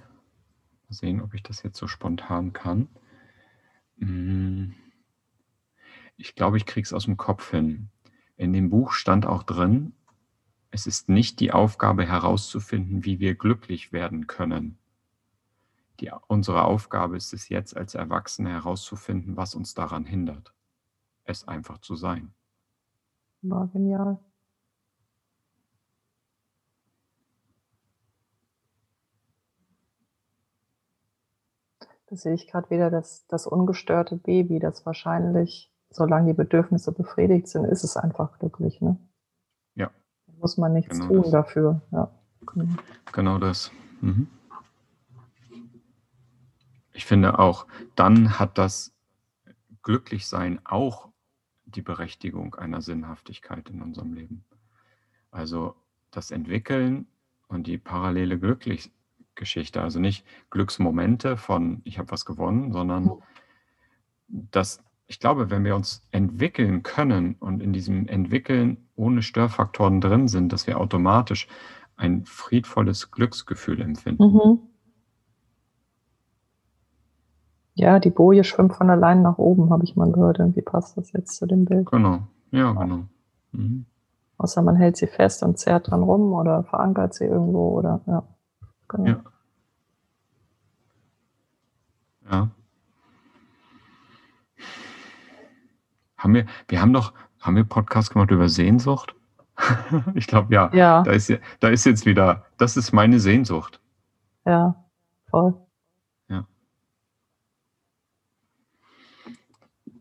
[0.89, 2.89] sehen, ob ich das jetzt so spontan kann.
[3.99, 4.73] Hm.
[6.17, 7.89] Ich glaube, ich kriege es aus dem Kopf hin.
[8.35, 9.93] In dem Buch stand auch drin,
[10.71, 14.77] es ist nicht die Aufgabe herauszufinden, wie wir glücklich werden können.
[15.99, 20.53] Die, unsere Aufgabe ist es jetzt als Erwachsene herauszufinden, was uns daran hindert
[21.27, 22.33] es einfach zu sein.
[23.41, 24.19] War genial.
[32.09, 37.49] Da sehe ich gerade wieder das, das ungestörte Baby, das wahrscheinlich, solange die Bedürfnisse befriedigt
[37.49, 38.79] sind, ist es einfach glücklich.
[38.79, 38.97] Ne?
[39.75, 39.91] Ja.
[40.25, 41.31] Da muss man nichts genau tun das.
[41.31, 41.81] dafür.
[41.91, 42.09] Ja.
[42.45, 42.75] Genau,
[43.11, 43.71] genau das.
[43.99, 44.29] Mhm.
[46.97, 48.91] Ich finde auch, dann hat das
[49.83, 51.09] Glücklichsein auch
[51.65, 54.43] die Berechtigung einer Sinnhaftigkeit in unserem Leben.
[55.29, 55.75] Also
[56.09, 57.05] das Entwickeln
[57.47, 63.11] und die parallele Glücklichgeschichte, also nicht Glücksmomente von ich habe was gewonnen, sondern
[64.27, 70.27] das, ich glaube, wenn wir uns entwickeln können und in diesem Entwickeln ohne Störfaktoren drin
[70.27, 71.47] sind, dass wir automatisch
[71.95, 74.23] ein friedvolles Glücksgefühl empfinden.
[74.23, 74.76] Mhm.
[77.77, 80.39] Ja, die Boje schwimmt von allein nach oben, habe ich mal gehört.
[80.55, 81.91] Wie passt das jetzt zu dem Bild?
[81.91, 83.03] Genau, ja, genau.
[83.51, 83.85] Mhm.
[84.37, 88.23] Außer man hält sie fest und zerrt dran rum oder verankert sie irgendwo oder ja.
[88.87, 89.05] Genau.
[89.05, 89.23] Ja.
[92.31, 92.49] ja.
[96.17, 99.13] Haben wir, wir haben doch, haben wir Podcast gemacht über Sehnsucht?
[100.15, 100.71] ich glaube ja.
[100.73, 101.03] Ja.
[101.03, 103.79] Da ist, da ist jetzt wieder, das ist meine Sehnsucht.
[104.45, 104.83] Ja,
[105.29, 105.53] voll.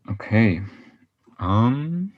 [0.07, 0.63] Okay.
[1.39, 2.13] Ähm,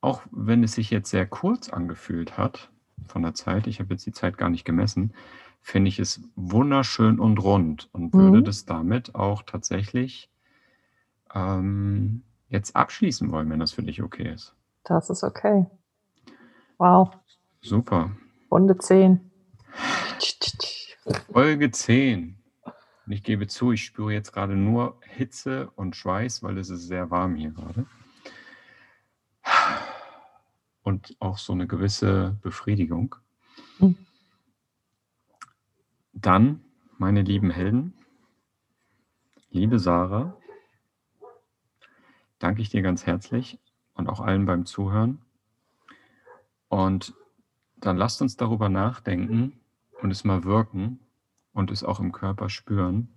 [0.00, 2.70] auch wenn es sich jetzt sehr kurz angefühlt hat
[3.06, 5.12] von der Zeit, ich habe jetzt die Zeit gar nicht gemessen,
[5.60, 8.44] finde ich es wunderschön und rund und würde mhm.
[8.44, 10.30] das damit auch tatsächlich
[11.34, 14.54] ähm, jetzt abschließen wollen, wenn das für dich okay ist.
[14.84, 15.66] Das ist okay.
[16.78, 17.10] Wow.
[17.60, 18.16] Super.
[18.50, 19.30] Runde 10.
[21.32, 22.39] Folge 10.
[23.06, 26.86] Und ich gebe zu, ich spüre jetzt gerade nur Hitze und Schweiß, weil es ist
[26.86, 27.86] sehr warm hier gerade.
[30.82, 33.16] Und auch so eine gewisse Befriedigung.
[33.78, 33.96] Hm.
[36.12, 36.64] Dann,
[36.98, 37.94] meine lieben Helden,
[39.50, 40.36] liebe Sarah,
[42.38, 43.58] danke ich dir ganz herzlich
[43.94, 45.22] und auch allen beim Zuhören.
[46.68, 47.14] Und
[47.76, 49.60] dann lasst uns darüber nachdenken
[50.02, 51.00] und es mal wirken,
[51.52, 53.08] und es auch im Körper spüren,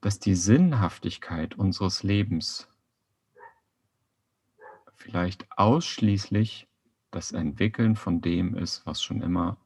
[0.00, 2.68] dass die Sinnhaftigkeit unseres Lebens
[4.94, 6.68] vielleicht ausschließlich
[7.10, 9.56] das Entwickeln von dem ist, was schon immer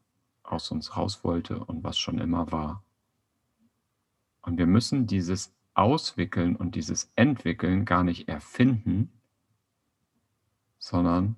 [0.43, 2.83] aus uns raus wollte und was schon immer war.
[4.43, 9.13] Und wir müssen dieses Auswickeln und dieses Entwickeln gar nicht erfinden,
[10.79, 11.37] sondern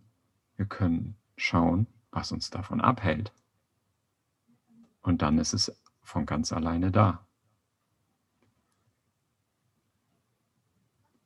[0.57, 3.33] wir können schauen, was uns davon abhält.
[5.03, 5.80] Und dann ist es
[6.11, 7.25] von ganz alleine da.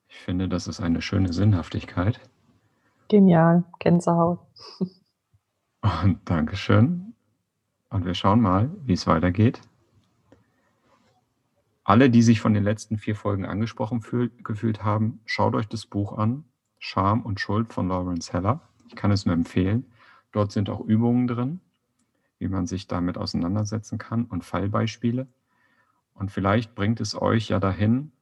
[0.09, 2.21] Ich finde, das ist eine schöne Sinnhaftigkeit.
[3.09, 4.41] Genial, Gänsehaut.
[5.81, 7.15] Und Dankeschön.
[7.91, 9.61] Und wir schauen mal, wie es weitergeht.
[11.83, 15.85] Alle, die sich von den letzten vier Folgen angesprochen fühl, gefühlt haben, schaut euch das
[15.85, 16.45] Buch an.
[16.79, 18.61] Scham und Schuld von Lawrence Heller.
[18.89, 19.87] Ich kann es nur empfehlen.
[20.33, 21.61] Dort sind auch Übungen drin
[22.39, 25.29] wie man sich damit auseinandersetzen kann und Fallbeispiele.
[26.15, 28.13] Und vielleicht bringt es euch ja dahin,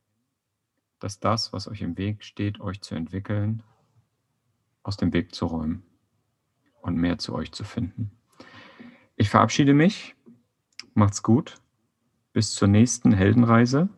[0.99, 3.63] dass das, was euch im Weg steht, euch zu entwickeln,
[4.83, 5.83] aus dem Weg zu räumen
[6.81, 8.11] und mehr zu euch zu finden.
[9.17, 10.17] Ich verabschiede mich.
[10.95, 11.57] Macht's gut.
[12.33, 13.89] Bis zur nächsten Heldenreise.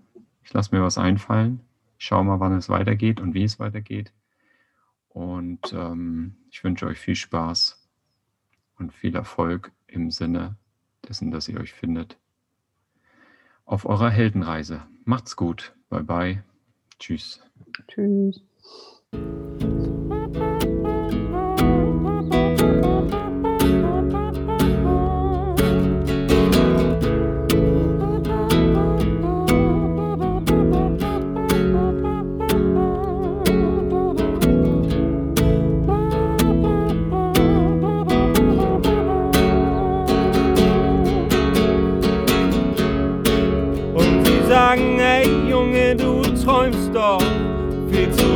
[0.42, 1.60] Ich lasse mir was einfallen.
[1.98, 4.12] Ich schaue mal, wann es weitergeht und wie es weitergeht.
[5.08, 7.88] Und ähm, ich wünsche euch viel Spaß
[8.78, 10.56] und viel Erfolg im Sinne
[11.08, 12.18] dessen, dass ihr euch findet.
[13.64, 14.82] Auf eurer Heldenreise.
[15.04, 15.74] Macht's gut.
[15.88, 16.44] Bye bye.
[16.98, 17.40] Tschüss.
[17.88, 18.42] Tschüss.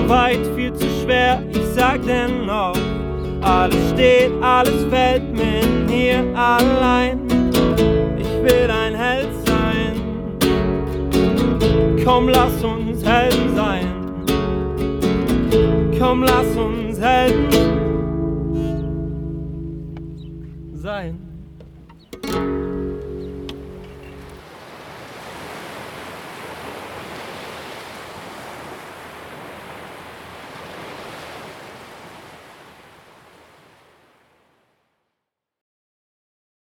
[0.09, 1.43] Weit, viel zu schwer.
[1.51, 2.77] Ich sag dennoch,
[3.43, 7.21] alles steht, alles fällt mir hier allein.
[8.19, 10.01] Ich will ein Held sein.
[12.05, 13.87] Komm, lass uns Helden sein.
[15.99, 17.78] Komm, lass uns Helden sein.